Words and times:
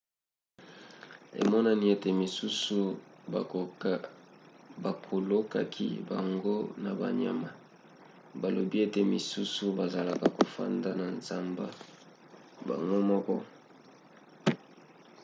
emonani 1.41 1.85
ete 1.95 2.09
misusu 2.21 2.79
babokolaki 4.81 5.87
bango 6.09 6.57
na 6.83 6.91
banyama; 6.99 7.49
balobi 8.41 8.77
ete 8.85 9.01
misusu 9.13 9.63
bazalaka 9.77 10.27
kofanda 10.37 10.89
na 10.99 11.07
zamba 11.27 11.65
bango 12.67 12.99
moko 13.09 13.35